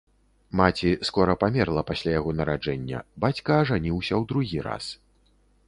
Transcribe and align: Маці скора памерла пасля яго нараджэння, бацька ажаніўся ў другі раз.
Маці 0.61 0.93
скора 1.09 1.35
памерла 1.43 1.83
пасля 1.91 2.11
яго 2.19 2.33
нараджэння, 2.39 3.03
бацька 3.27 3.51
ажаніўся 3.67 4.13
ў 4.21 4.33
другі 4.35 4.57
раз. 4.71 4.85